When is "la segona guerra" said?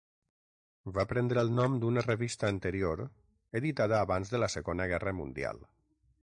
4.45-5.15